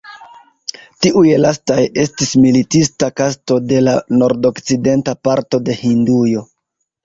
Tiuj 1.05 1.29
lastaj 1.41 1.77
estis 2.05 2.33
militista 2.47 3.11
kasto 3.23 3.61
de 3.69 3.85
la 3.87 3.95
nordokcidenta 4.19 5.19
parto 5.31 5.65
de 5.71 5.81
Hindujo. 5.87 6.47